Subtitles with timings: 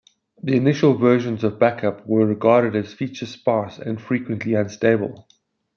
[0.41, 5.27] The initial versions of Backup were regarded as feature-sparse and frequently unstable.